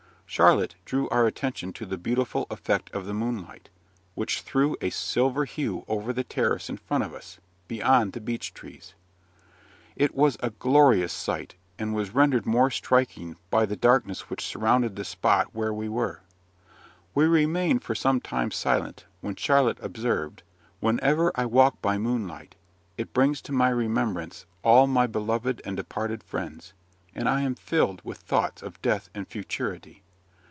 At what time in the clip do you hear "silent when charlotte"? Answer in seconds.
18.51-19.79